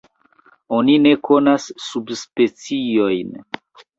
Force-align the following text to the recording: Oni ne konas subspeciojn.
Oni 0.77 0.95
ne 1.01 1.11
konas 1.27 1.67
subspeciojn. 1.89 3.37